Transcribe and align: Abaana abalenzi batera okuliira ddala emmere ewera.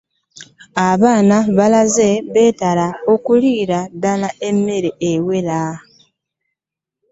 Abaana 0.89 1.35
abalenzi 1.51 2.09
batera 2.33 2.87
okuliira 3.13 3.79
ddala 3.93 4.29
emmere 4.47 4.91
ewera. 5.11 5.61